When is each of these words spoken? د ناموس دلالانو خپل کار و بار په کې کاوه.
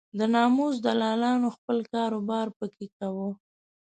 د 0.17 0.19
ناموس 0.33 0.75
دلالانو 0.85 1.47
خپل 1.57 1.77
کار 1.93 2.11
و 2.17 2.21
بار 2.29 2.47
په 2.57 2.65
کې 2.73 2.85
کاوه. 2.97 3.29